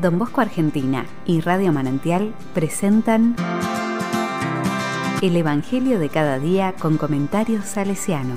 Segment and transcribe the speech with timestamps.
[0.00, 3.34] Don Bosco Argentina y Radio Manantial presentan
[5.20, 8.36] El Evangelio de cada día con comentarios salesiano.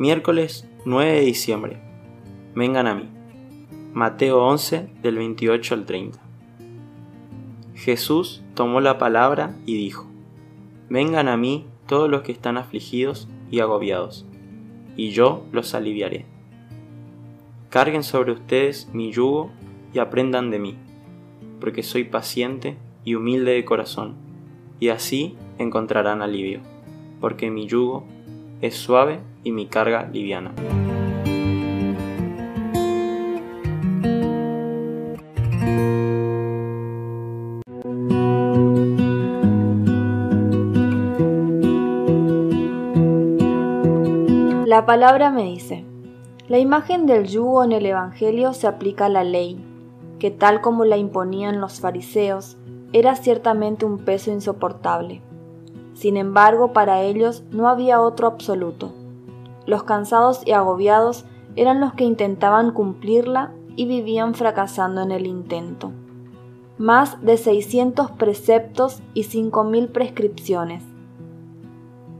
[0.00, 1.80] Miércoles 9 de diciembre.
[2.56, 3.13] Vengan a mí.
[3.94, 6.18] Mateo 11 del 28 al 30.
[7.76, 10.10] Jesús tomó la palabra y dijo,
[10.90, 14.26] Vengan a mí todos los que están afligidos y agobiados,
[14.96, 16.26] y yo los aliviaré.
[17.70, 19.52] Carguen sobre ustedes mi yugo
[19.92, 20.76] y aprendan de mí,
[21.60, 24.16] porque soy paciente y humilde de corazón,
[24.80, 26.62] y así encontrarán alivio,
[27.20, 28.04] porque mi yugo
[28.60, 30.52] es suave y mi carga liviana.
[44.74, 45.84] La palabra me dice,
[46.48, 49.64] la imagen del yugo en el Evangelio se aplica a la ley,
[50.18, 52.56] que tal como la imponían los fariseos,
[52.92, 55.22] era ciertamente un peso insoportable.
[55.92, 58.92] Sin embargo, para ellos no había otro absoluto.
[59.64, 65.92] Los cansados y agobiados eran los que intentaban cumplirla y vivían fracasando en el intento.
[66.78, 70.82] Más de 600 preceptos y 5.000 prescripciones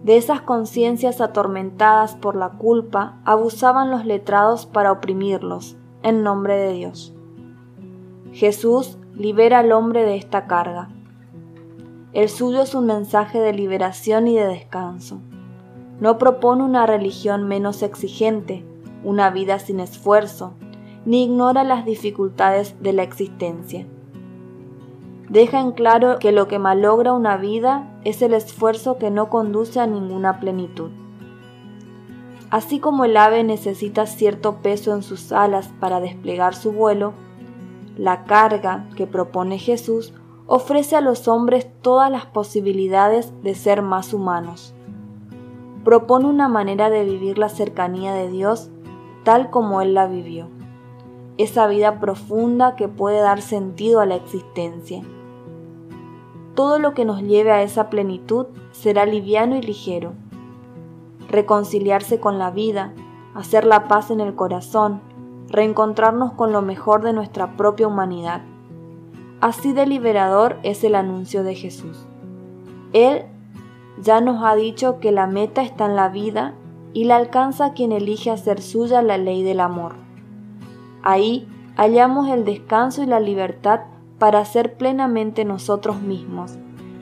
[0.04, 6.72] de esas conciencias atormentadas por la culpa abusaban los letrados para oprimirlos, en nombre de
[6.74, 7.12] Dios.
[8.32, 10.90] Jesús libera al hombre de esta carga.
[12.12, 15.20] El suyo es un mensaje de liberación y de descanso.
[15.98, 18.64] No propone una religión menos exigente,
[19.02, 20.52] una vida sin esfuerzo,
[21.04, 23.86] ni ignora las dificultades de la existencia
[25.28, 29.80] deja en claro que lo que malogra una vida es el esfuerzo que no conduce
[29.80, 30.90] a ninguna plenitud.
[32.50, 37.12] Así como el ave necesita cierto peso en sus alas para desplegar su vuelo,
[37.96, 40.12] la carga que propone Jesús
[40.46, 44.74] ofrece a los hombres todas las posibilidades de ser más humanos.
[45.84, 48.70] Propone una manera de vivir la cercanía de Dios
[49.24, 50.48] tal como Él la vivió
[51.36, 55.02] esa vida profunda que puede dar sentido a la existencia.
[56.54, 60.12] Todo lo que nos lleve a esa plenitud será liviano y ligero.
[61.28, 62.92] Reconciliarse con la vida,
[63.34, 65.00] hacer la paz en el corazón,
[65.48, 68.42] reencontrarnos con lo mejor de nuestra propia humanidad.
[69.40, 72.06] Así de liberador es el anuncio de Jesús.
[72.92, 73.24] Él
[74.00, 76.54] ya nos ha dicho que la meta está en la vida
[76.92, 79.96] y la alcanza quien elige hacer suya la ley del amor.
[81.02, 83.80] Ahí hallamos el descanso y la libertad
[84.24, 86.52] para ser plenamente nosotros mismos,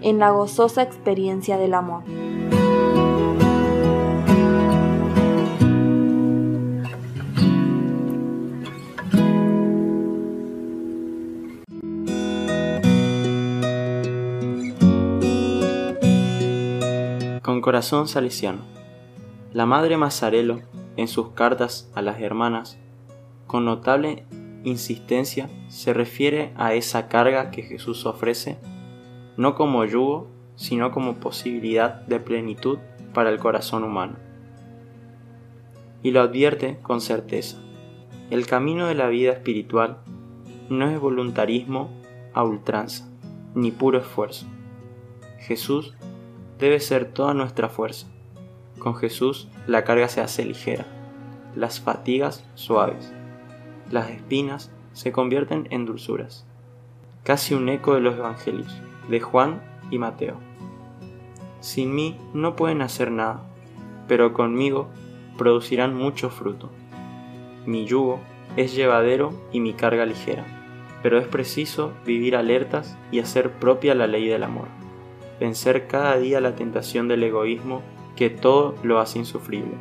[0.00, 2.02] en la gozosa experiencia del amor.
[17.40, 18.62] Con corazón salesiano.
[19.52, 20.62] La Madre Mazarelo,
[20.96, 22.78] en sus cartas a las hermanas,
[23.46, 24.26] con notable
[24.64, 28.58] insistencia se refiere a esa carga que Jesús ofrece,
[29.36, 32.78] no como yugo, sino como posibilidad de plenitud
[33.14, 34.16] para el corazón humano.
[36.02, 37.58] Y lo advierte con certeza.
[38.30, 39.98] El camino de la vida espiritual
[40.68, 41.90] no es voluntarismo
[42.34, 43.08] a ultranza,
[43.54, 44.46] ni puro esfuerzo.
[45.38, 45.94] Jesús
[46.58, 48.06] debe ser toda nuestra fuerza.
[48.78, 50.86] Con Jesús la carga se hace ligera,
[51.54, 53.12] las fatigas suaves
[53.92, 56.46] las espinas se convierten en dulzuras.
[57.22, 60.36] Casi un eco de los evangelios, de Juan y Mateo.
[61.60, 63.42] Sin mí no pueden hacer nada,
[64.08, 64.88] pero conmigo
[65.36, 66.70] producirán mucho fruto.
[67.66, 68.18] Mi yugo
[68.56, 70.44] es llevadero y mi carga ligera,
[71.02, 74.68] pero es preciso vivir alertas y hacer propia la ley del amor,
[75.38, 77.82] vencer cada día la tentación del egoísmo
[78.16, 79.74] que todo lo hace insufrible.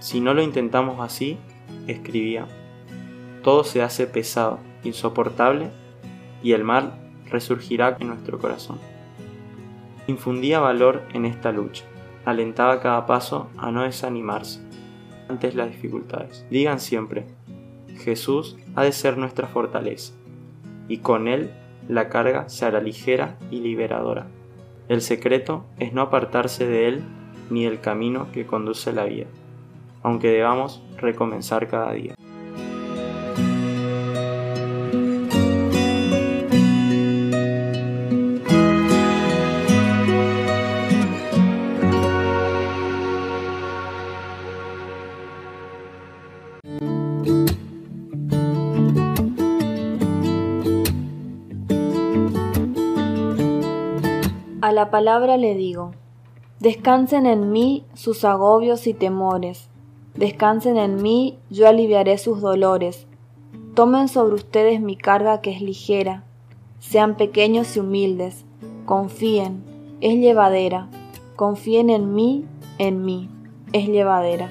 [0.00, 1.38] Si no lo intentamos así,
[1.86, 2.46] escribía,
[3.42, 5.70] todo se hace pesado, insoportable,
[6.42, 6.94] y el mal
[7.26, 8.78] resurgirá en nuestro corazón.
[10.06, 11.84] Infundía valor en esta lucha,
[12.24, 14.60] alentaba cada paso a no desanimarse
[15.28, 16.44] ante las dificultades.
[16.50, 17.26] Digan siempre,
[17.98, 20.14] Jesús ha de ser nuestra fortaleza,
[20.88, 21.50] y con Él
[21.88, 24.26] la carga se hará ligera y liberadora.
[24.88, 27.04] El secreto es no apartarse de Él
[27.48, 29.26] ni del camino que conduce a la vida,
[30.02, 32.14] aunque debamos recomenzar cada día.
[54.70, 55.90] A la palabra le digo,
[56.60, 59.68] descansen en mí sus agobios y temores,
[60.14, 63.08] descansen en mí, yo aliviaré sus dolores,
[63.74, 66.22] tomen sobre ustedes mi carga que es ligera,
[66.78, 68.44] sean pequeños y humildes,
[68.86, 69.64] confíen,
[70.00, 70.88] es llevadera,
[71.34, 72.44] confíen en mí,
[72.78, 73.28] en mí,
[73.72, 74.50] es llevadera.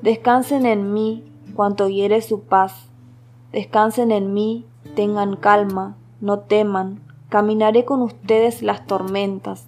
[0.00, 1.22] Descansen en mí
[1.54, 2.88] cuanto hiere su paz,
[3.52, 4.64] descansen en mí,
[4.96, 9.64] tengan calma, no teman, caminaré con ustedes las tormentas.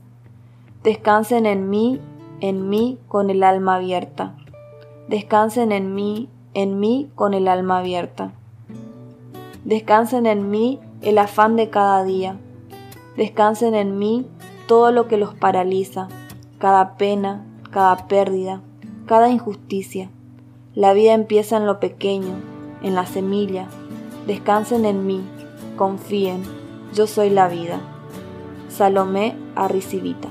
[0.82, 1.98] Descansen en mí,
[2.40, 4.36] en mí con el alma abierta.
[5.08, 8.32] Descansen en mí, en mí con el alma abierta.
[9.64, 12.36] Descansen en mí el afán de cada día.
[13.16, 14.26] Descansen en mí
[14.68, 16.08] todo lo que los paraliza,
[16.58, 18.60] cada pena, cada pérdida,
[19.06, 20.10] cada injusticia.
[20.74, 22.34] La vida empieza en lo pequeño,
[22.82, 23.68] en la semilla.
[24.26, 25.22] Descansen en mí,
[25.78, 26.42] confíen,
[26.94, 27.80] yo soy la vida.
[28.68, 30.30] Salomé Arrisivita.